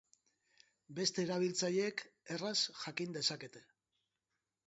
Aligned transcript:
Beste 0.99 1.21
erabiltzaileek 1.25 2.01
erraz 2.37 2.55
jakin 2.85 3.13
dezakete. 3.19 3.65